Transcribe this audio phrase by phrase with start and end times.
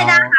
[0.00, 0.30] 嗨，大家好，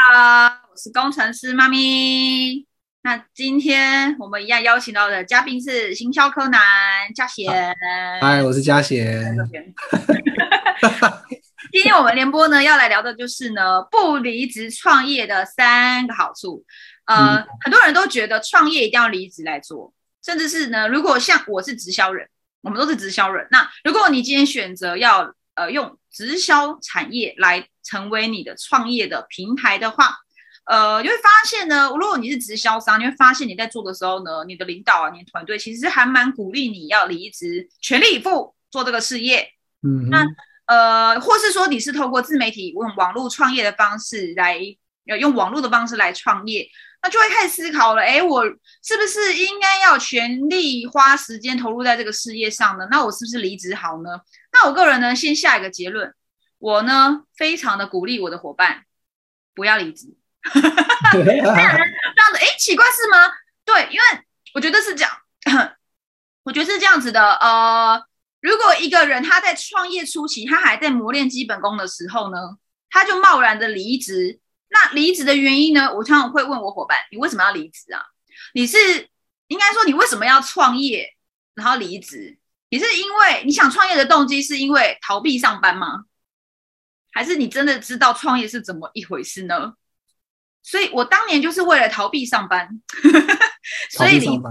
[0.71, 2.65] 我是工程师妈咪。
[3.03, 6.59] 那今天我们一样邀请到的嘉宾是行销柯南
[7.13, 7.71] 嘉贤。
[8.19, 9.37] 嗨，我是嘉贤。
[11.71, 16.65] 今天我们联播呢要来聊的就是呢不离职创业的三个好处。
[17.05, 19.93] 呃，很多人都觉得创业一定要离职来做，
[20.25, 22.27] 甚至是呢，如果像我是直销人，
[22.61, 23.47] 我们都是直销人。
[23.51, 30.17] 那如果你今天选择要呃用直销产业来成为你的创业的平台的话，
[30.65, 39.47] 呃，你会发现呢，如果你是直销商，你会发现你在做的时候呢，你的领导啊，你的团队其实还蛮鼓励你要离职，全力以赴做这个事业。
[39.83, 40.25] 嗯，那
[40.67, 44.59] 呃，或是说你是透过自媒体用网络创业的方式来，
[45.07, 46.69] 呃，用网络的方式来创业，
[47.01, 52.87] 那就会开始思考了，哎，我是不是应该要全力花时间投入在这个事业上呢？
[52.91, 54.19] 那我是不是离职好呢？
[54.53, 56.13] 那我个人呢，先下一个结论，
[56.59, 58.83] 我呢，非常的鼓励我的伙伴
[59.55, 60.15] 不要离职。
[60.51, 61.55] 这样
[62.33, 63.33] 的，哎，奇怪是吗？
[63.65, 64.03] 对，因为
[64.53, 65.11] 我觉得是这样，
[66.43, 67.33] 我觉得是这样子的。
[67.35, 68.01] 呃，
[68.39, 72.37] 如果一个人他在创业初期，他还在磨练基本功的时候呢，
[72.89, 74.39] 他就贸然的离职，
[74.71, 75.93] 那离职的原因呢？
[75.93, 78.01] 我常常会问我伙伴，你为什么要离职啊？
[78.53, 78.77] 你是
[79.47, 81.15] 应该说你为什么要创业，
[81.53, 82.37] 然后离职？
[82.69, 86.05] 你是因为你想创业的动机是因为逃避上班吗？
[87.11, 89.73] 还是你真的知道创业是怎么一回事呢？
[90.63, 92.69] 所以我当年就是为了逃避上班，
[93.91, 94.43] 所以离职。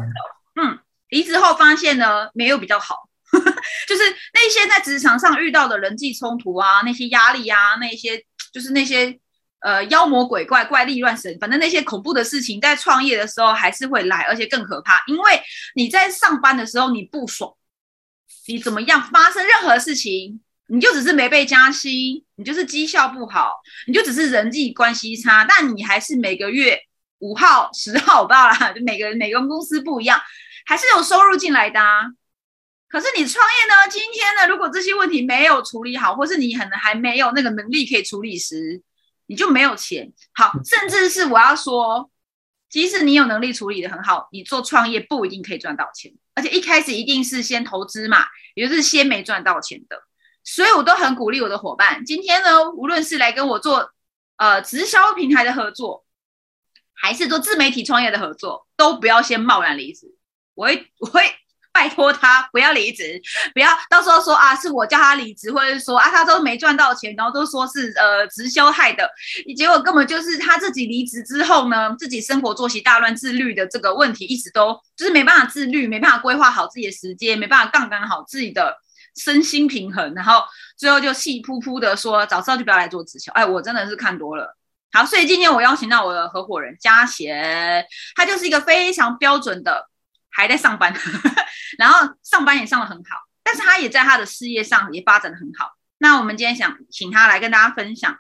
[0.61, 3.09] 嗯，离职后发现呢，没有比较好，
[3.89, 4.03] 就是
[4.35, 9.19] 那些在职场上遇到的人际冲突啊，那些压力啊，那些就是那些
[9.61, 15.41] 呃妖魔鬼怪、怪力乱神，反正那些恐怖的事情，在创业的时候还是会来，而且更可怕，因为
[15.75, 17.53] 你在上班的时候你不爽，
[18.47, 20.41] 你怎么样发生任何事情。
[20.73, 23.57] 你就只是没被加薪，你就是绩效不好，
[23.89, 26.79] 你就只是人际关系差，但你还是每个月
[27.19, 30.21] 五号、十号，我不知道啦，就每个每个公司不一样，
[30.65, 31.81] 还是有收入进来的。
[32.89, 33.91] 可是你创业呢？
[33.91, 34.47] 今天呢？
[34.47, 38.81] 如果这些问题没有处理好，或是你可能还没有那个能力可以处理时，
[39.31, 40.13] 你就没有钱。
[40.35, 42.11] 好，甚至是我要说，
[42.69, 48.25] 即使你有能力处理的很好，你做创业不一定可以赚到钱，而且一开始一定是先投资嘛，
[48.57, 50.03] 也就是先没赚到钱的。
[50.43, 52.05] 所以，我都很鼓励我的伙伴。
[52.05, 53.93] 今天呢，无论是来跟我做
[54.37, 56.05] 呃直销平台的合作，
[56.93, 60.17] 还是做自媒体创业的合作，都不要先贸然离职。
[60.55, 61.23] 我会，我会
[61.73, 63.21] 拜托他不要离职，
[63.55, 69.09] 不要到时候说啊，是我叫他离职，或者是说啊，他都没赚到钱，然后都说是呃直销害的，
[69.57, 78.77] 结果根本就是他自己离职之后呢，自己生活作息大乱、自律的这个问题，一直都就是没办法自律，没办法规划好自己的时间，没办法杠杆好自己的。
[79.17, 80.41] 身心平衡，然后
[80.79, 84.57] 最后就气扑扑的说：“早知道就不要来做直销。”哎，我真的是看多了。
[84.93, 89.89] 好，所以今天我邀请到我的合伙人嘉贤，他就是一个非常标准的
[90.31, 90.95] 还在上班，
[91.79, 95.73] 然后上班也上的很好，但是他也在他的事业上也发展的很好。
[95.99, 98.17] 那我们今天想请他来跟大家分享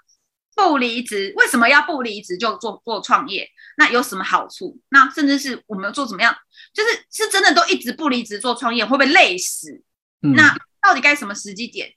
[0.54, 4.78] 不离职为什么要不离职就做做创业，那有什么好处？
[4.90, 6.36] 那甚至是我们做怎么样，
[6.74, 9.82] 就是是真的都一直不离职做创业会不会累死？
[10.20, 11.94] 那到底该什么时机点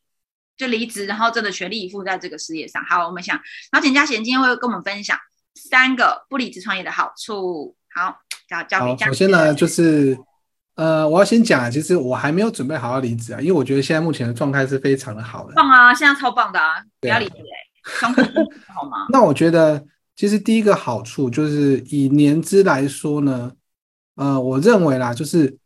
[0.56, 2.82] 就离职，然后真的全力以赴在这个事业上？
[2.86, 3.36] 好，我们想，
[3.72, 5.20] 然后简嘉贤今天会跟我们分享
[5.56, 7.76] 三个不离职创业的好处。
[7.94, 8.23] 好，
[8.62, 10.18] 交交给嘉首先呢，就是
[10.76, 15.54] 呃，我要先讲，其实我还没有准备好要离职啊，因为我觉得现在目前的状态是非常的好的。
[15.56, 16.76] 棒啊，现在超棒的啊！
[17.00, 18.08] 不要离职哎，
[18.74, 19.08] 好吗？
[19.12, 19.84] 那我觉得，
[20.16, 23.52] 其实第一个好处就是以年资来说呢，
[24.16, 25.58] 呃，我认为啦，就是。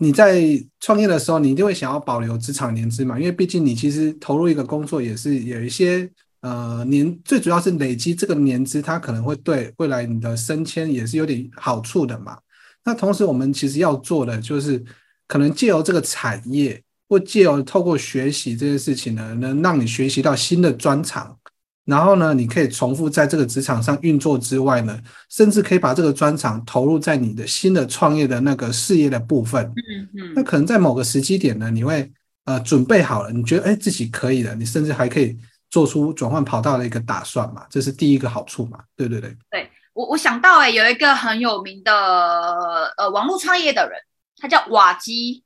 [0.00, 0.40] 你在
[0.78, 3.18] 创业的时候，你一定会想要保留职场年资嘛？
[3.18, 6.08] 因为毕竟你其实投入一个工作也是有一些
[6.48, 12.38] 呃年，最主要是累积这个年资，它可能会对未来你的升迁也是有点好处的嘛。
[12.84, 14.82] 那同时，我们其实要做的就是，
[15.26, 21.36] 可能借由这个产业，或借由透过学习这件事情呢，能让你学习到新的专长。
[21.84, 24.98] 然后呢，你可以重复在这个职场上运作之外呢，
[25.30, 29.64] 甚至可以把这个专长投入在你的新的创业的那个事业的部分。
[29.66, 30.32] 嗯嗯。
[30.36, 32.10] 那可能在某个时机点呢，你会
[32.44, 35.36] 呃准备好了，你觉得哎自己可以了，你甚至还可以
[35.70, 38.80] 做出转换跑道的一个打算嘛，这是第一个好处嘛。
[38.96, 39.36] 对对对。
[39.50, 44.00] 对我我想到哎，有一个很有名的呃网络创业的人，
[44.36, 45.42] 他叫瓦基，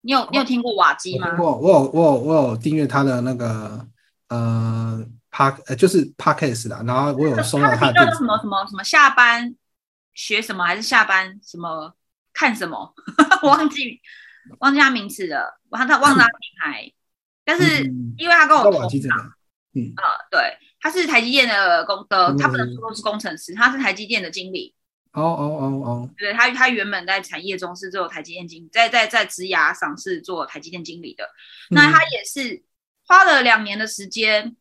[0.00, 1.36] 你有你有听过瓦基吗？
[1.38, 3.86] 我，我有我有我有订阅他的那个
[4.28, 5.06] 呃。
[5.36, 9.54] park 呃就是 podcast 啦，然后我有收到他的什么什么什么下班
[10.14, 11.92] 学什么还是下班什么
[12.32, 12.94] 看什么，
[13.42, 14.00] 我忘记
[14.60, 16.90] 忘记他名字了，忘他忘了他品牌，
[17.44, 17.84] 但是
[18.16, 18.88] 因为他跟我同
[19.76, 24.74] 嗯呃，对，他是台积电的工的，嗯他不能说是工程师，他是台积电的经理。
[25.12, 31.26] 哦哦哦哦，对他，他原本在产业中是做台积电经理，在在在职涯上是做台积电经理的。
[31.70, 32.62] 那他也是
[33.06, 34.56] 花了两年的时间，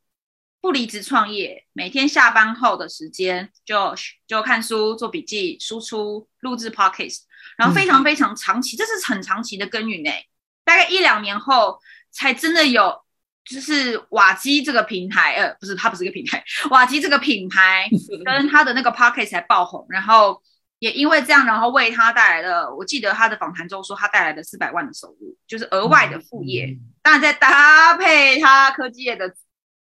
[0.61, 3.93] 不离职创业，每天下班后的时间就
[4.25, 7.23] 就看书、做笔记、输出、录制 podcast，
[7.57, 10.25] 然后非常非常长期，这是很长期的耕耘诶。
[10.63, 11.79] 大概一两年后，
[12.11, 13.01] 才真的有
[13.45, 17.87] 就是瓦基这个平台，呃，不是，它不是一个平台，瓦基这个品牌
[18.25, 20.41] 跟他的那个 podcast 才爆红，然后
[20.79, 26.75] 也因为这样，然后为他带来了，我记得他的访谈中说他带来了四百万的收入，就是额外的副业。
[27.01, 29.33] 当然再搭配他科技业的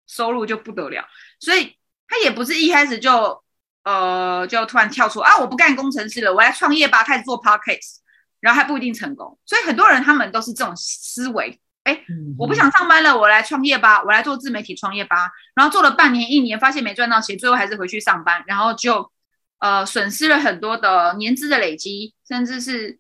[0.06, 1.06] 收入就不得了，
[1.38, 1.76] 所以
[2.08, 3.42] 他也不是一开始就
[3.84, 7.98] 呃就突然跳出啊我不干工程师了，我来创业吧，开始做 podcast，
[8.40, 9.38] 然后还不一定成功。
[9.44, 12.04] 所以很多人他们都是这种思维，哎，
[12.38, 15.30] 我不想上班了，我来创业吧，我来做自媒体创业吧。
[15.54, 19.10] 然后做了半年一年，发现没赚到钱，最后还是回去上班，然后就
[19.58, 22.98] 呃损失了很多的年资的累积，甚至是。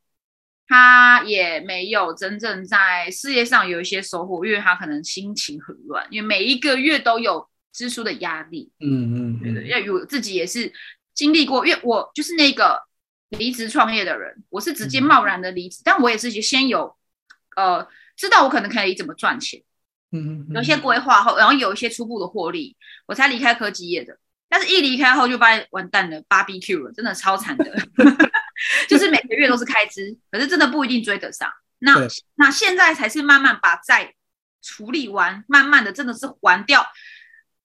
[0.68, 8.72] 他也没有真正在事业上有一些收获，因为他可能心情很乱，因为每一个月都有支出的压力。
[8.80, 10.72] 嗯嗯，对对，因为我自己也是
[11.12, 12.80] 经历过，因为我就是那个
[13.30, 16.96] 离职创业的人，我是直接贸然的离职，但我也是先有
[17.56, 17.86] 呃
[18.16, 19.62] 知道我可能可以怎么赚钱，
[20.10, 22.76] 嗯，有些规划后，然后有一些初步的获利，
[23.06, 24.18] 我才离开科技业的。
[24.48, 27.64] 但是，一离开后就发现完蛋了，BBQ 了，真的超惨的。
[28.86, 31.50] 就是每个月都是开支，可是真的不一定追得上。
[31.78, 31.96] 那
[32.34, 34.14] 那现在才是慢慢把债
[34.60, 36.86] 处理完，慢慢的真的是还掉。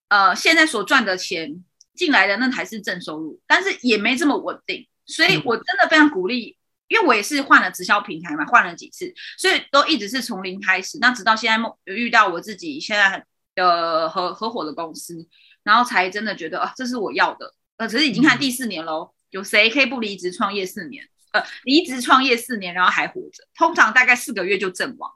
[0.07, 4.88] 呃，现在所赚的钱进来的那才是正收入，但是也没这么稳定。
[5.05, 6.56] 所以我真的非常鼓励，
[6.88, 10.98] 因为我也是换了直销平台嘛，换了几次，所以都一直是从零开始。
[11.00, 13.24] 那直到现在有遇到我自己现在
[13.56, 15.28] 的合合伙的公司。
[15.63, 17.54] 然后才真的觉得啊，这是我要的。
[17.75, 21.06] 呃，只是已经看第四年喽，有谁可以不离职创业四年？
[21.34, 25.12] 呃，离职创业四年，然后还活着，通常大概四个月就阵亡。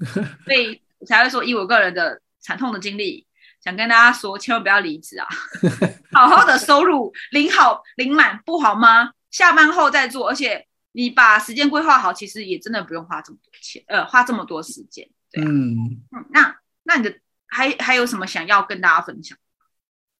[0.46, 3.26] 所以我才会说，以我个人的惨痛的经历，
[3.62, 5.28] 想跟大家说，千万不要离职啊！
[6.10, 9.10] 好好的收入领好领满不好吗？
[9.30, 15.08] 下班后再做，而且你把时间规划好，其实也真的不用花这么多钱，呃，花这么多时间。
[15.30, 15.74] 对啊，嗯
[16.12, 17.14] 嗯，那那你的
[17.46, 19.36] 还还有什么想要跟大家分享？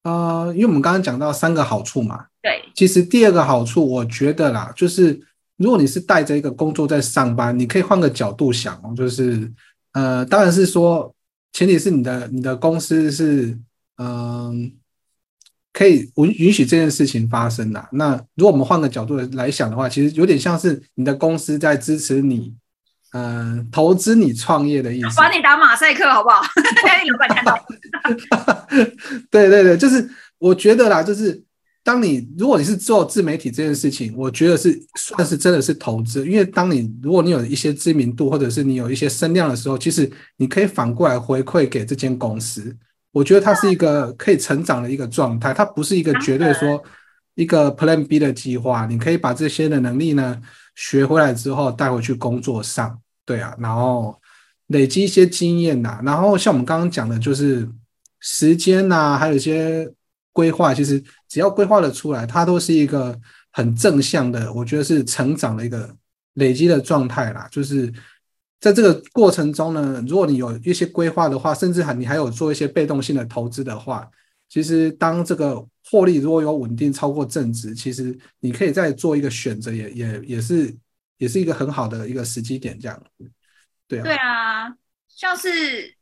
[0.02, 5.20] 呃，因为我们刚刚讲到三个好处嘛，对，其实第二个好处，我觉得啦，就是
[5.56, 9.52] 如果你是带着一个工作在上班，你可以换个角度想哦，就是
[9.92, 11.14] 呃，当然是说，
[11.52, 13.56] 前提是你的你的公司是
[13.98, 14.72] 嗯、
[15.72, 17.88] 可以允允许这件事情发生的。
[17.92, 22.54] 那如果我们换个角度来想的话，其实有点像是你的公司在支持你，
[23.12, 25.16] 嗯、投资你创业的意思。
[25.16, 26.42] 把你打马赛克好不好？
[26.86, 27.66] 让 你老板看到。
[29.30, 30.08] 对对对，就是
[30.38, 31.42] 我觉得啦，就是
[31.82, 42.76] 当你如果你是做自媒体这件事情，我觉得是算是真的是投资，因为当你如果你有一些知名度，或者是你有一些声量的时候，其实你可以反过来回馈给这间公司。
[43.12, 46.82] 我觉得它是一个可以成长的一个状态，它不是一个绝对说
[47.34, 48.86] 一个 Plan B 的计划。
[48.86, 50.40] 你可以把这些的能力呢
[50.74, 54.18] 学回来之后带回去工作上，对啊，然后
[54.68, 57.68] 累积一些经验呐、然后像我们刚刚讲的，就是
[58.20, 59.86] 时间呐、还有一些
[60.32, 63.18] 规划，其实只要规划的出来，它都是一个
[63.50, 65.94] 很正向的，我觉得是成长的一个
[66.34, 67.46] 累积的状态啦。
[67.50, 67.92] 就是
[68.62, 74.08] 在这个过程中呢，如果你有一些规划的话，甚至还你还有做一些被动性的投资的话，
[74.48, 80.72] 其实当这个获利如果有稳定超过正值，其实你可以再做一个选择，也也也是
[81.18, 83.02] 也是一个很好的一个时机点，这样。
[83.88, 84.72] 对啊，对啊，
[85.08, 85.92] 像是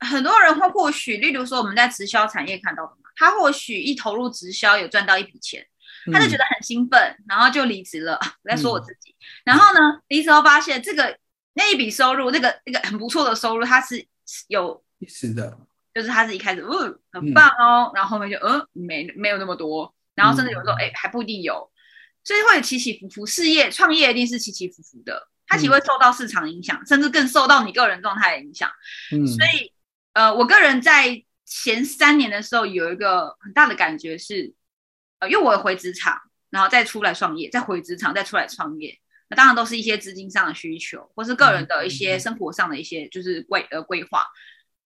[0.00, 5.64] 很多人会或许，例如说我们在直销产业看到的嘛，他或许一投入直销有赚到一笔钱，
[6.12, 8.18] 他就觉得很兴奋，然后就离职了。
[8.42, 9.14] 我在说我自己，
[9.44, 11.16] 然后呢，离职后发现这个
[11.56, 14.06] 那一笔收入，那个那个很不错的收入，它是
[14.46, 15.58] 有，是的，
[15.92, 21.68] 就是它是一开始嗯很棒哦，然后后面就嗯没没有那么多，然后甚至有时候哎还不一定有，
[22.22, 23.26] 所以会起起伏伏。
[23.26, 25.28] 事业创业一定是起起伏伏的。
[25.48, 28.68] 它其实会受到市场影响，甚至更受到你个人状态的影响。
[29.12, 29.72] 嗯，所以，
[30.12, 34.52] 呃，我个人在前三年的时候有一个很大的感觉是，
[35.20, 36.20] 呃，因为我回职场，
[36.50, 38.98] 然后再出来创业，再回职场，再出来创业，
[39.28, 44.24] 那当然都是一些资金上的需求，或是个人的一些生活上的一些就是规呃规划。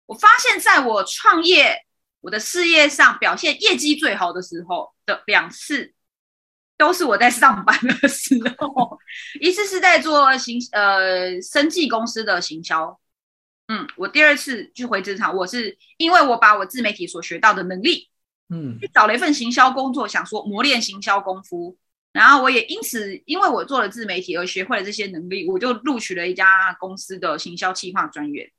[0.06, 1.76] 我发现，在我创业、
[2.20, 5.94] 我的事业上表现业绩最好的时候的两次。
[6.76, 8.98] 都是我在上班的时候，
[9.40, 12.98] 一次是在做行呃生技公司的行销，
[13.68, 18.10] 嗯，我第二次去回职场，我是因为我把我自媒体所学到的能力，
[18.48, 21.78] 嗯去找了一份行销工作，想说磨练行销功夫。
[22.14, 28.50] 然后我也因此，因为我做了自媒体而学会了这些能力，我就录取了一家公司的行销企划专员。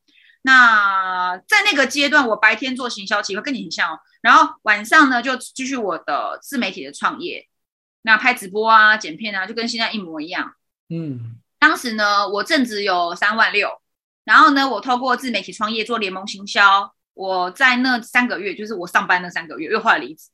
[0.41, 3.99] 那在那个阶段，我白天做行销企划，跟你很像哦。
[4.21, 7.47] 然后晚上呢，就继续我的自媒体的创业，
[8.01, 10.53] 那拍直播啊、剪片啊，就跟现在一模一样。
[10.89, 13.81] 嗯当时呢，我正值有三万六，
[14.25, 20.29] 然后呢，我透过自媒体创业做联盟行销，我在那三个月，就是我上班那三个月，又后来离职。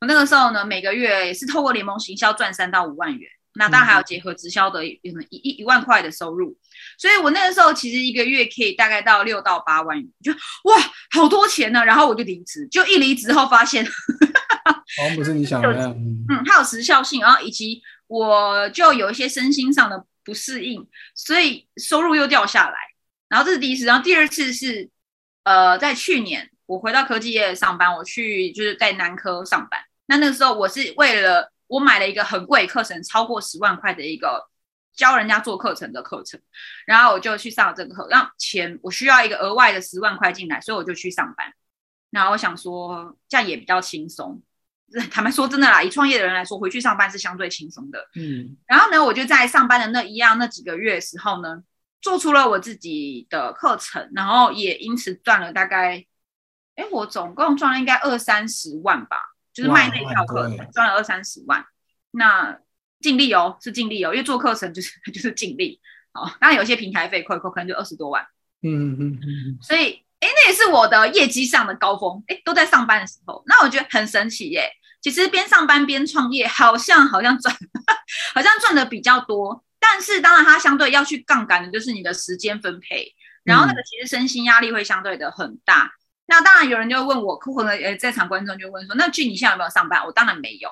[0.00, 6.56] 我那个时候呢，每个月也是透过联盟行销赚三到五万元，那当然还有结合直销的一一一一万块的收入，
[6.98, 10.76] 所以我那个时候其实一个月可以大概到六到八万元，就哇
[11.10, 11.84] 好多钱呢。
[11.84, 15.90] 然后我就离职，就一离职后发现，好像不是你想的那样。
[15.94, 22.76] 嗯嗯，它有时效性，然后以及我就有一些身心上的不适应，所以收入又掉下来。
[23.28, 24.88] 然后这是第一次，然后第二次是
[25.44, 29.80] 呃，在去年我回到科技业上班，我去就是在南科上班。
[30.06, 34.48] 那那个时候我是为了我买了一个很贵课程，超过十万块的一个
[34.94, 36.40] 教人家做课程的课程，
[36.86, 41.52] 然后我就去上了这个课，让钱我需要一个额外的十万块进来，所以我就去上班。
[42.10, 44.42] 然后我想说这样也比较轻松。
[45.10, 47.98] 坦白说，真的啦，以创业的人来说，回去上班是相对轻松的。
[48.14, 51.62] 嗯然后呢，我就在上班的那一样那几个月的时候呢，
[52.02, 56.04] 做出了我自己的课程，然后也因此赚了大概，
[56.74, 59.16] 哎，我总共赚了应该二三十万吧，
[59.54, 61.64] 就是卖那套课赚了二三十万。
[62.10, 62.58] 那
[63.00, 65.80] 尽力哦，是尽力哦，因为做课程就是 就是尽力
[66.12, 66.30] 哦。
[66.40, 68.26] 当然有些平台费扣一扣，可能就二十多万。
[68.62, 73.42] 嗯嗯嗯所以，哎，那也是我的业绩上的高峰，哎，都在上班的时候。
[73.46, 74.70] 那我觉得很神奇耶。
[75.00, 77.56] 其实边上班边创业，好像好像赚，
[78.34, 79.64] 好像赚 的比较多。
[79.84, 83.12] 但是当然，它相对要去杠杆的就是你的时间分配，
[83.42, 85.90] 然后那个其实身心压力会相对的很大。
[86.26, 90.06] 那当然有人就会问我，可能呃在场观众就问说，那俊你现在有没有上班？
[90.06, 90.70] 我当然没有。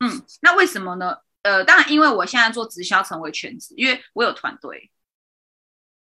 [0.00, 1.16] 嗯，那为什么呢？
[1.40, 4.91] 呃，当然因为我现在做直销成为全职，因为我有团队。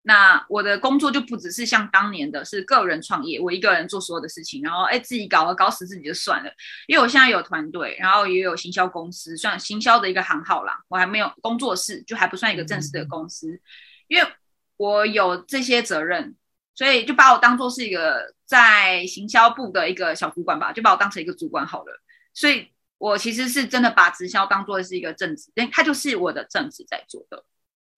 [0.06, 6.50] 那我的工作就不只是像当年的是个人创业，我一个人做所有的事情，然后哎自己搞了搞死自己就算了。
[6.86, 10.78] 因为我现在有团队，然后也有行销公司，算行销的一个行号啦。
[10.88, 13.58] 我还没有工作室，就还不算一个正式的公司，
[14.06, 14.28] 因为
[14.76, 16.36] 我有这些责任，
[16.74, 22.02] 所以就把我当做是一个在行销部的一个小主管吧，就把我当成一个主管好了。
[22.34, 22.68] 所以
[22.98, 27.42] 我其实是真的把直销当做是一个正职，因为它就是我的正职在做的。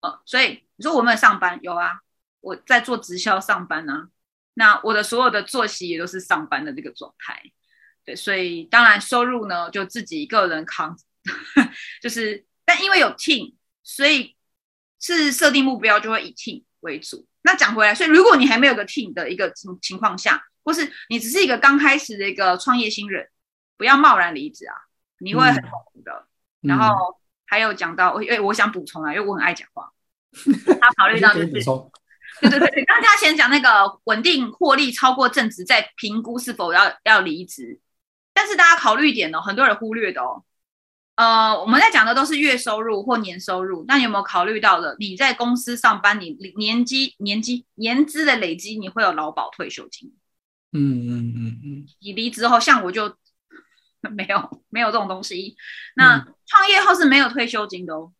[0.06, 1.58] 呃，所以你说我有没有上班？
[1.62, 2.00] 有啊，
[2.40, 4.08] 我在做直销上班啊。
[4.54, 7.42] 那我的所有的作息也都是上班的这个状态。
[8.04, 10.96] 对，所以当然收入呢就自己一个人扛，
[12.00, 14.36] 就是但因为有 team，所以
[15.00, 17.26] 是设定目标就会以 team 为主。
[17.42, 23.28] 那讲回来，所以如果你还没有个 team 的一个情情况下，或是你只是一个刚开始的一个创业新人，
[23.76, 24.74] 不要贸然离职啊，
[25.18, 26.26] 你会很痛苦的。
[26.62, 29.92] 嗯，然后还有讲到，因为我想补充啊，因为我很爱讲话。
[30.80, 31.46] 他考虑到就是，
[32.40, 37.80] 对对对，刚刚先讲那个稳定获利超过正值，再评估是否要要离职。
[38.34, 40.44] 但是大家考虑一点哦，很多人忽略的哦。
[41.14, 44.94] 呃，我们在讲的都是月收入或年收入，那有没有考虑到的？
[44.98, 50.14] 你在公司上班，你年积、年积、年资的累积，你会有劳保退休金。
[50.72, 53.16] 嗯嗯嗯嗯你离职后，像我就
[54.14, 55.56] 没有没有这种东西。
[55.94, 58.12] 那创业后是没有退休金的哦。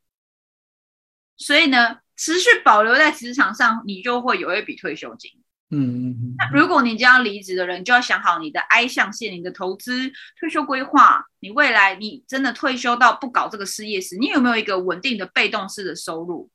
[1.36, 5.30] 所以呢，持续保留在职场上，你就会有一笔退休金。
[5.68, 11.24] 嗯嗯嗯那如果你将要离职的人，就要想好你的 I 象限、你的投资、退休规划。
[11.40, 16.48] 你未来你真的退休到不搞这个事业时，你有没有一个稳定的被动式的收入，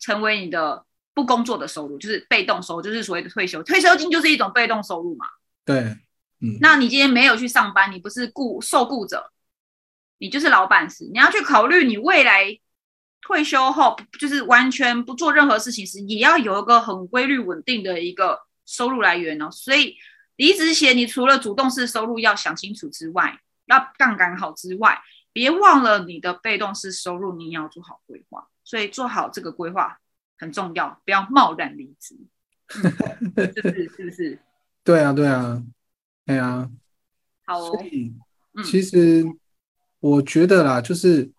[0.00, 0.84] 成为你的
[1.14, 3.62] 不工作的收入，就是被动收入，就是所谓的退休。
[3.62, 5.26] 退休金就是一种被动收入嘛。
[5.64, 5.76] 对，
[6.40, 9.30] 嗯，那你今天没有去上班，你不是雇受雇者，
[10.18, 12.58] 你就是老板时，你要去考虑你未来
[13.20, 19.50] 退休后，就是完全不做任何事情时，也要有一个很规律稳定的一个收入来源哦。
[19.50, 19.96] 所以
[20.36, 24.98] 离职前，你除了主动式收入要想清楚之外，要杠杆好之外，
[25.32, 28.48] 别忘了你的被动式收入，你也要做好规划。
[28.64, 29.98] 所以做好这个规划
[30.38, 32.16] 很重要，不要贸然离职。
[32.16, 32.92] 嗯
[33.54, 33.88] 是不是？
[33.88, 34.38] 是不是？
[34.84, 35.62] 对啊对啊，
[36.26, 36.68] 哎呀，
[37.46, 38.14] 好哦所，以
[38.54, 39.24] 嗯其实
[40.00, 41.30] 我觉得啦，就是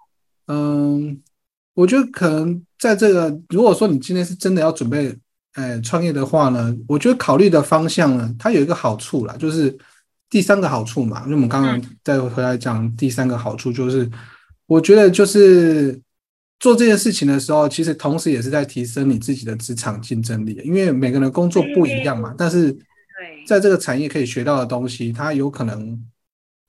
[0.47, 1.21] 嗯，
[1.79, 5.15] 我觉得可能在这个，如果说你今天是真的要准备
[5.53, 9.73] 呃创业的话呢，我觉得考虑的方向呢，它有一个好处啦，就是
[10.29, 14.09] 第三个好处嘛，因为我们刚刚再回来讲第三个好处，就是
[14.65, 15.97] 我觉得就是
[16.59, 22.35] 做这件事情的时候，其实同时也是在提升你自己的职场竞争力，因为每个人工作不一样嘛。
[22.37, 22.77] 但是，
[23.47, 25.97] 在这个产业可以学到的东西，它有可能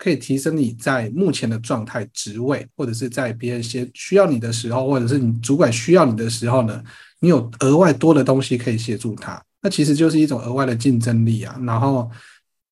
[0.01, 6.83] 可以提升你在目前的状态、职位，或者是在别人些需要你的时候，或者是你主管需要你的时候呢，
[7.19, 9.41] 你有额外多的东西可以协助他。
[9.61, 11.55] 那其实就是一种额外的竞争力啊。
[11.67, 12.11] 然后，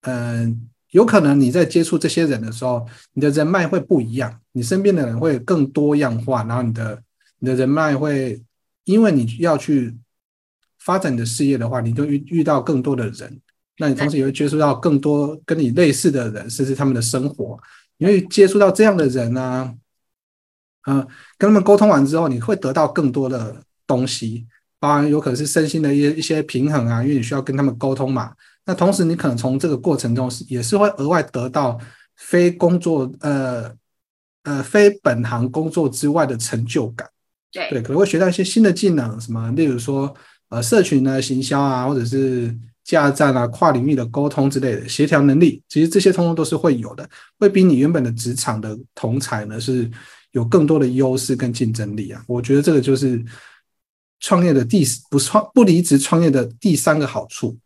[0.00, 7.02] 嗯，有可能你在接触这些人的时候，你的人脉会不一样，你身边的人会更多样化，然后你的。
[7.40, 8.42] 你的人脉会，
[8.82, 9.96] 因为你要去
[10.80, 13.40] 发展你的事业的话，你就遇遇到更多的人，
[13.78, 17.58] 那你同时也会接触到更多跟你类似的人，甚至他们的生活，
[17.98, 19.72] 你会接触到这样的人啊，
[20.86, 21.06] 嗯，
[21.36, 24.46] 跟他们沟通完之后，你会得到更多的东西，
[24.80, 28.32] 当然有可能是身心的一些一些平衡啊，因为你需要跟他们沟通嘛。
[28.64, 31.78] 那同时，你可能从这个过程中是也是会额外得到
[32.16, 33.72] 非工作呃
[34.42, 37.08] 呃非本行工作之外的成就感。
[37.50, 40.14] 对，可能会学到一些新的技能，什么，例如说，
[40.50, 42.54] 呃，社群的行销啊，或者是
[42.88, 47.06] 架站啊，跨领域的沟通之类的协调能力，其实这些通通都是会有的，
[47.38, 49.90] 会比你原本的职场的同才呢是
[50.30, 52.24] 有更多的优势跟竞争力啊。
[52.26, 53.22] 我觉得这个就是
[54.20, 57.58] 创业的第不创不离职创业的第三个好处。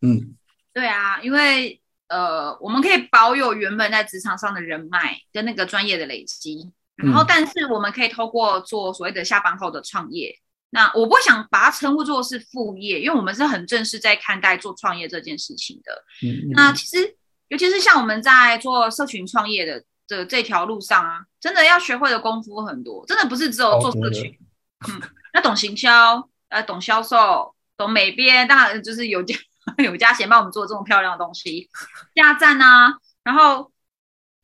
[0.00, 0.34] 嗯，
[0.72, 6.72] 对啊，因为呃，我们可以保有原本在职场上的人脉跟那个专业的累积。
[6.96, 10.32] 然后，但是我们可以透过做所谓的下班后的创业，
[10.74, 16.04] 那我不想把它称呼作是副业，因为我们是很正式在看待做创业这件事情的。
[16.50, 17.16] 那其实，
[17.46, 24.36] 尤其是像我们在做社群创业的的这条路上啊，真的要学会的功夫很多，真的不是只有做社群，
[24.90, 25.00] 嗯，
[25.34, 29.36] 要懂行销，呃，懂销售，懂美编，当然就是有家
[29.78, 31.68] 有家贤帮我们做这么漂亮的东西，
[32.16, 33.70] 加站啊，然后。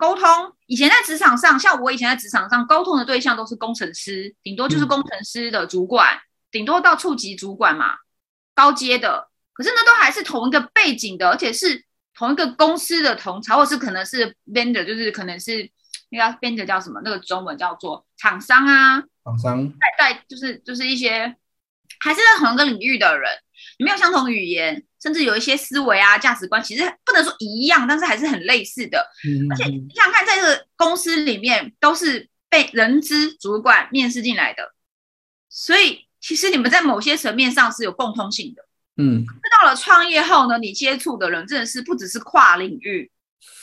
[0.00, 0.24] 沟通
[0.64, 6.18] 以前在职场上，像我以前在职场上沟通的对象都是工程师，顶多就是工程师的主管，
[6.50, 7.96] 顶多到处级主管嘛，
[8.54, 9.28] 高阶的。
[9.52, 15.70] 可是呢，都还是同一个背景的，而且是同一个公司的同才，或是可能是 vendor，就是可能是
[16.08, 17.02] 那个 vendor 叫什么？
[17.04, 21.36] 那个中文叫做厂商啊，厂商在在就是就是一些
[21.98, 23.30] 还是在同一个领域的人，
[23.78, 24.82] 没有相同语言。
[25.02, 28.98] 甚至有一些思维啊、价值观，其实不能说一样，但是还是很类似的。
[29.50, 34.74] 而且你想看，在这个公司里面，都是被人资主管面试进来的，
[35.48, 38.62] 所以其实你们在某些层面上是有共通性的。
[38.96, 43.10] 嗯，那到了创业后呢，你接触的人真的是不只是跨领域，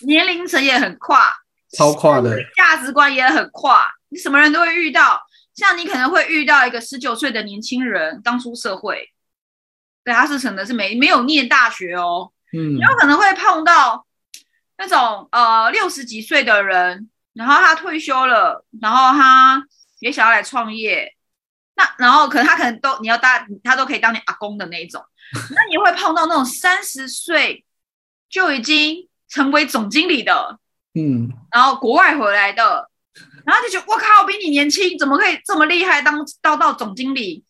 [0.07, 1.31] 年龄层也很跨，
[1.77, 5.21] 超跨的，价值观也很跨，你什么人都会遇到。
[5.53, 9.11] 像你可能会遇到一个十九岁的年轻人刚出社会。
[10.07, 14.07] 对，他是可能是没没有念大学哦，嗯，有可能会碰到
[14.77, 19.61] 那种呃六十几岁的人，然后他退休了，然后他
[19.99, 21.13] 也想要来创业，
[21.75, 27.65] 那然后可能他可能都你要当他都可以当你阿公的那一种，那你会碰到那种三十岁
[28.29, 30.57] 就已经成为总经理的，
[30.93, 32.89] 嗯，然后国外回来的，
[33.45, 37.43] 然后就觉得我靠，我比你年轻，怎么可以这么厉害，当当到总经理？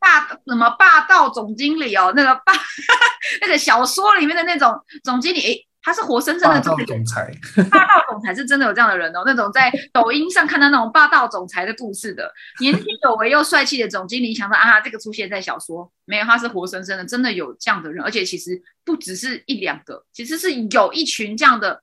[0.00, 2.12] 霸什么霸道总经理哦？
[2.16, 2.52] 那个霸
[3.42, 7.30] 那个小说里面的那种总经理，诶，他是活生生的霸道总裁。
[7.70, 16.24] 霸道总裁是真的有这样的人哦，那种在抖音上看到那种霸道总裁的故事的，年轻有为又帅气的总经理，想到啊，这个出现在小说没有？
[16.24, 21.82] 他是活生生的，真的有这样的人，而且其实不只是一两个，其实是有一群这样的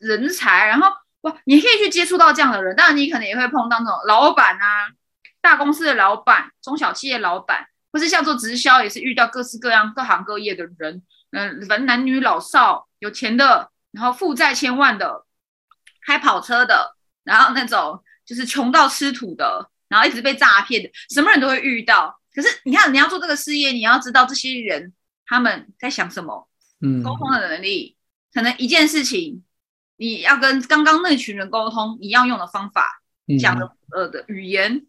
[0.00, 0.68] 人才。
[0.68, 0.88] 然后
[1.22, 4.88] 哇，你可以去接触到这样的人，当然你可能也会碰到那种老板啊。
[5.46, 11.00] 大公司的老板、中小企业老板，或是像做直销，也是遇到各式各样、各行各业的人。
[11.30, 15.24] 嗯，反正男女老少，有钱的，然后负债千万的，
[16.04, 22.20] 开跑车的，然后那种就是穷到吃土的，然后一直被诈骗的，什么人都会遇到。
[22.34, 24.92] 可是你看，你要做这个事业，你要知道这些人
[25.26, 26.48] 他们在想什么，
[26.80, 27.96] 嗯，沟通的能力，
[28.34, 29.44] 可能一件事情，
[29.96, 33.00] 你要跟刚刚那群人沟通，你要用的方法，
[33.38, 34.84] 讲的呃的语言。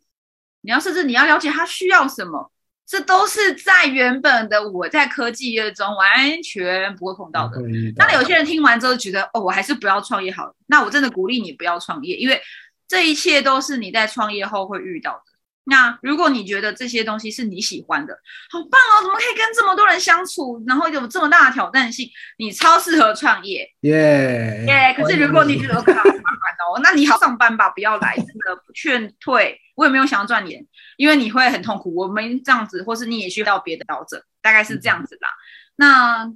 [0.62, 2.52] 你要甚至你要了解他需要什么，
[2.86, 7.62] 这都是在原本的我在科技业中完全不会碰到的。
[7.96, 10.54] 那有些人听完之后觉得，哦，我还是不要创业好了。
[10.67, 12.41] 那我真的鼓励你不要创业，因为
[12.88, 15.22] 这一切都是你在创业后会遇到的。
[15.70, 18.17] 那如果你觉得这些东西是你喜欢的，
[18.50, 19.04] 好棒哦！
[19.04, 22.10] 怎么可以跟这么多人相处，然后有这么大的挑战性？
[22.38, 24.93] 你超适合创业，耶耶！
[24.96, 29.60] 可是如果你觉得麻烦哦，那你好上班吧，不要来，真的不劝退。
[29.78, 30.66] 我也没有想要赚钱，
[30.98, 31.94] 因为你会很痛苦。
[31.94, 35.30] 我们这样子，或是你也需要别的调整，大概是这样子啦。
[35.76, 36.34] 那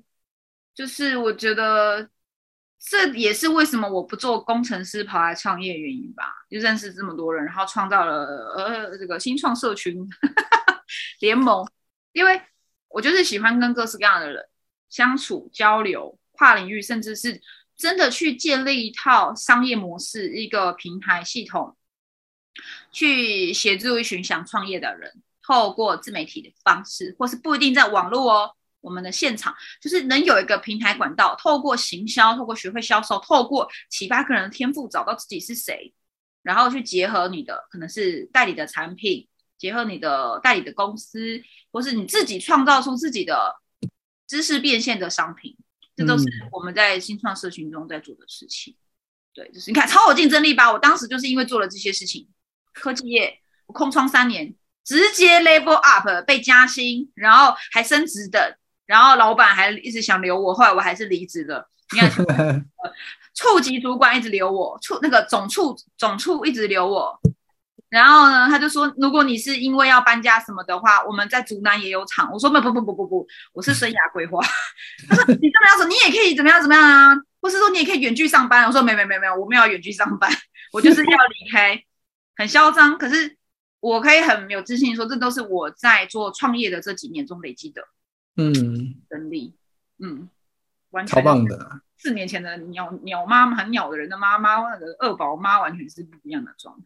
[0.76, 2.08] 就是我觉得
[2.80, 6.32] 这也是为什么我不做工程师跑来创业原因吧？
[6.52, 10.08] 就认识这么多人，然后创造了呃这个新创社群
[11.20, 11.68] 联盟，
[12.12, 12.40] 因为
[12.90, 14.46] 我就是喜欢跟各式各样的人
[14.88, 17.42] 相处交流，跨领域，甚至是
[17.76, 21.76] 真的去建立一套商业模式，一个平台系统，
[22.92, 28.52] 去协助一群想创业的人，透过自媒体的方式，或是不一定在网络哦。
[28.82, 35.94] 我们的现场就是能有一个平台管道，透过行销，透过学会销售，透过启发个人的天赋，找到自己是谁，
[36.42, 41.40] 然后去结合你的可能是代理的产品，结合你的代理的公司，
[41.72, 43.56] 或是你自己创造出自己的
[44.28, 45.56] 知识变现的商品，
[45.96, 48.76] 这都是我们在新创社群中在做的事情。
[49.32, 50.72] 对，就是你看超有竞争力吧？
[50.72, 52.28] 我当时就是因为做了这些事情，
[52.74, 54.54] 科技业我空窗三年，
[54.84, 58.58] 直接 level up 被加薪，然后还升职的。
[58.86, 61.70] 然后老板还一直想留我，后来我还是离职了。
[61.94, 62.10] 你看，
[63.34, 67.18] 处级主管一直留我，处那个总处总处一直留我。
[67.90, 72.30] 然后呢，他就说，如果你是因为要搬家什么的话，我们在竹南也有厂。
[72.32, 74.40] 我说不不不不不不，我是生涯规划。
[75.10, 77.16] 他说你这么要说，你也可以怎么样怎么样啊？
[77.42, 78.66] 或是说你也可以远距上班？
[78.66, 80.32] 我说没没没没有，我没有远距上班，
[80.72, 81.82] 我就是要离开，
[82.42, 82.98] 很嚣张。
[82.98, 83.38] 可是
[83.80, 87.84] 我可以很有自信说，这都是我在做创业的这几年中累积的。
[88.38, 88.54] 嗯，
[89.10, 89.56] 能力，
[90.00, 90.30] 嗯，
[90.90, 91.82] 完全超棒的。
[91.98, 96.84] 四年前的鸟鸟妈很鸟的人的妈妈，那个二宝妈完全是不一样的状态。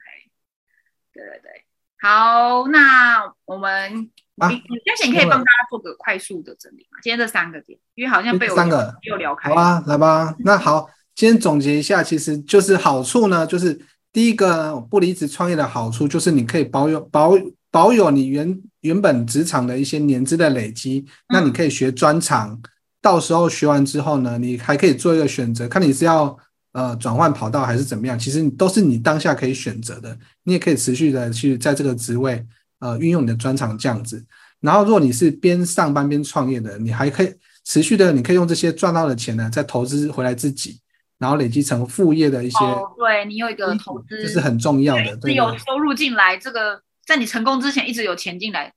[1.13, 1.65] 对对对，
[2.01, 6.99] 好，那我们啊，嘉贤可以帮大家做个快速的整理嘛？
[7.01, 9.49] 今天这三个点，因为好像被我三个又聊开。
[9.49, 10.35] 好啊，来吧。
[10.39, 13.79] 那好，今天总结一下，其实就是好处呢，就是
[14.15, 17.33] 第一个不离职创业的好处，就是你可以保有保。
[17.69, 22.57] 保有你原原本职场的一些年资的累积，那你可以学专长，
[23.01, 26.37] 到时候学完之后呢，你还可以做一个选择，看你是要
[26.71, 32.41] 呃转换跑道还是怎么样，其实你都是你当下可以选择的，你也可以持续的去在这个职位
[32.79, 34.23] 呃运用你的专长这样子。
[34.61, 37.33] 然后如果你是边上班边创业的，你还可以
[37.65, 40.79] 持续的，你可以用这些赚到的钱呢，再投资回来自己，
[41.17, 42.57] 然后累积成副业的一些。
[42.97, 46.81] 对你有一个投资，这是很重要的，是有收入进来这个。
[47.05, 48.73] 在你成功之前，一直有钱进来。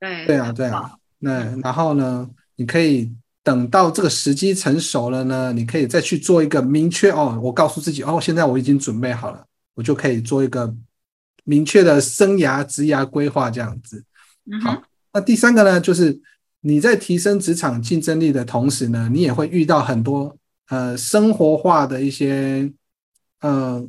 [0.00, 0.92] 对对啊，对啊。
[1.18, 2.28] 那然后呢？
[2.60, 3.08] 你可以
[3.44, 7.38] 等到这个时机成熟了呢，你可以再去做一个明确哦。
[7.40, 10.74] 我告诉自己哦，现在我已经准备好了，我就可以做一个
[11.44, 14.04] 明确的生涯职涯规划这样子。
[14.60, 16.20] 好，那第三个呢，就是
[16.62, 20.36] 你在提升职场竞争力的同时呢，你也会遇到很多
[20.68, 22.72] 呃生活化的一些
[23.40, 23.86] 呃。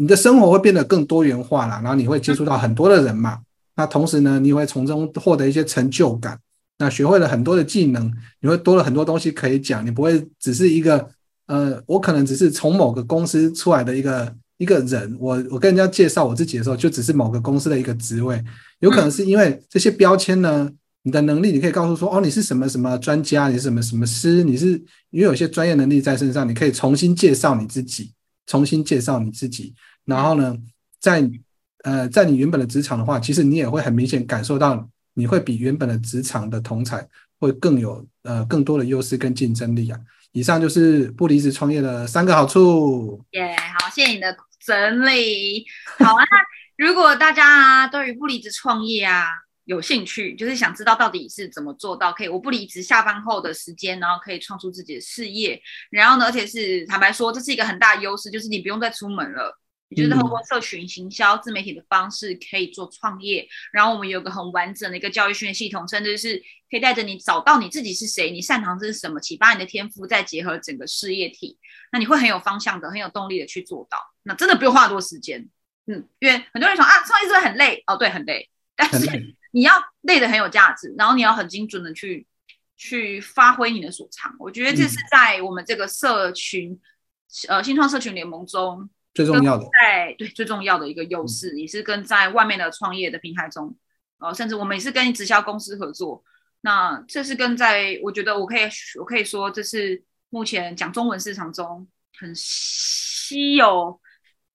[0.00, 3.40] 你的生活会变得更多元化了，然后你会接触到很多的人嘛。
[3.74, 6.38] 那同时呢，你会从中获得一些成就感。
[6.78, 8.08] 那学会了很多的技能，
[8.38, 9.84] 你会多了很多东西可以讲。
[9.84, 11.10] 你不会只是一个
[11.46, 15.16] 呃，我可能只是从某个公司出来的一个一个人。
[15.18, 18.40] 我我跟人家介绍我自己的时候，就只是某个公司的一个职位。
[18.78, 20.70] 有可能是因为这些标签呢，
[21.08, 24.72] 你的能力你可以告诉说，哦，你是什么什么专家，你是什么什么师，你是
[25.08, 28.12] 因为有些专业能力在身上，你可以重新介绍你自己。
[28.46, 29.74] 重新介绍你自己，
[30.06, 30.56] 然后呢，
[31.00, 31.26] 在
[31.84, 37.06] 呃，在你原本的职场的话，其实你也会很明显感受到，你会比原本的职场的同才
[37.38, 39.98] 会更有呃更多的优势跟竞争力啊。
[40.32, 43.22] 以上就是不离职创业的三个好处。
[43.32, 45.66] 耶，好，谢谢你的整理。
[45.98, 49.26] 好啊，那如果大家对于不离职创业啊。
[49.68, 55.60] 有兴趣就是想知道到底是怎么做到可以我不离职下班后的时间，然后可以创出自己的事业。
[55.90, 63.46] 然后呢，而且是坦白说，这是一个很大的优势，就是你不用再出门了，你就是通过社群行销、自媒体的方式可以做创业。
[63.70, 71.58] 然后我们有个很完整的一个教育训练系统，甚至是可以带着你找到你自己是谁，你擅长这是什么，启发你的天赋，再结合整个事业体，
[71.92, 73.98] 那你会很有方向的，很有动力的去做到。
[74.22, 75.46] 那真的不用花多时间，
[75.86, 77.84] 嗯，因为很多人说啊，创业是不是很累？
[77.86, 79.36] 哦，对，很累，但是。
[79.50, 82.26] 你要累的很有价值，然后你要很精准的去
[82.76, 84.34] 去发挥你的所长。
[84.38, 86.78] 我觉得这是在我们这个社群，
[87.48, 93.76] 呃，新创社群联盟中最重要的，在对最重要的一个优势，也是跟在外面的创业的平台中，
[94.18, 96.22] 呃，甚至我们也是跟直销公司合作。
[96.60, 98.62] 那这是跟在，我觉得我可以
[98.98, 104.00] 我可以说，这是目前讲中文市场中很稀有、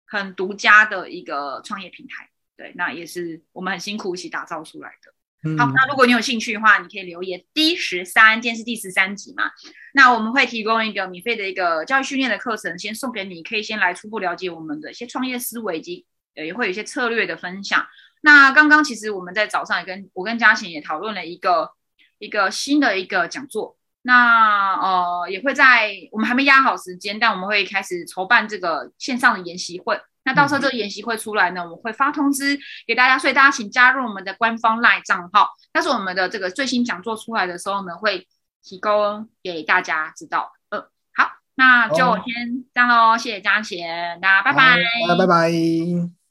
[0.05, 2.29] 很独家的一个创业平台。
[2.55, 5.13] 对，那也是我们很辛苦一起打造出来的。
[5.57, 7.43] 好，那如果你有兴趣的话，你可以留言。
[7.53, 9.51] 第十三，今天是第十三集嘛？
[9.93, 17.85] 那我们会提供一个免费的一个教育训练的课程，先送给你，可以先来初步了解我们的一些创业思维以及呃，也会有一些策略的分享。
[18.21, 21.71] 那刚刚其实我们在早上也跟我跟嘉贤也讨论了一个
[22.19, 29.99] 一个新的一个讲座，那呃也会在我们还没压好时间，但我们会开始筹办这个线上的研习会。
[30.25, 32.57] 那到时候这个演习会出来呢，我们会发通知
[32.87, 35.49] 给大家，所以大家请加入我们的官方 LINE 账号。
[35.71, 38.27] 但是我们的这个最新讲座出来的时候呢，会
[38.63, 40.51] 提供给大家知道。
[40.69, 44.77] 呃，好，那就先这样喽，谢谢嘉贤，大家拜拜，
[45.17, 46.22] 拜拜。